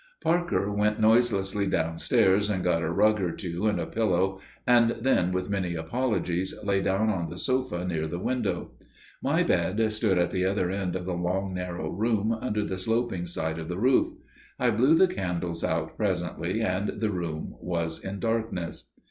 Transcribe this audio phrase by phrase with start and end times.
[0.23, 5.31] Parker went noiselessly downstairs and got a rug or two and a pillow, and then,
[5.31, 8.71] with many apologies, lay down on the sofa near the window.
[9.21, 13.27] My bed stood at the other end of the long narrow room under the sloping
[13.27, 14.13] side of the roof.
[14.59, 18.89] I blew the candles out presently, and the room was in darkness.